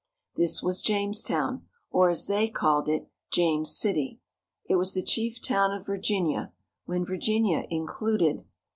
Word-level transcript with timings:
This 0.35 0.63
was 0.63 0.81
Jamestown, 0.81 1.67
or, 1.91 2.09
as 2.09 2.25
they 2.25 2.49
called 2.49 2.89
it, 2.89 3.07
James 3.31 3.77
City. 3.77 4.19
It 4.67 4.77
was 4.77 4.95
the 4.95 5.03
chief 5.03 5.39
town 5.39 5.71
of 5.75 5.85
Virginia 5.85 6.53
when 6.85 7.05
Virginia 7.05 7.65
included 7.69 8.37
CARP. 8.37 8.47